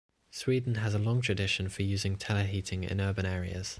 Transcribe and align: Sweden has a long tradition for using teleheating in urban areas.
Sweden 0.31 0.75
has 0.79 0.95
a 0.95 0.97
long 0.97 1.21
tradition 1.21 1.69
for 1.69 1.83
using 1.83 2.15
teleheating 2.17 2.89
in 2.89 2.99
urban 2.99 3.27
areas. 3.27 3.69